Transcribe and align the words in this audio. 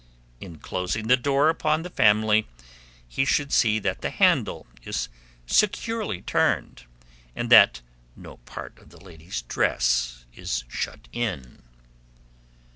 In 0.39 0.57
closing 0.57 1.09
the 1.09 1.15
door 1.15 1.47
upon 1.49 1.83
the 1.83 1.89
family, 1.91 2.47
he 3.07 3.23
should 3.23 3.53
see 3.53 3.77
that 3.77 4.01
the 4.01 4.09
handle 4.09 4.65
is 4.83 5.09
securely 5.45 6.23
turned, 6.23 6.85
and 7.35 7.51
that 7.51 7.81
no 8.15 8.37
part 8.37 8.79
of 8.79 8.89
the 8.89 8.97
ladies' 8.99 9.43
dress 9.43 10.25
is 10.33 10.63
shut 10.67 11.07
in. 11.11 11.61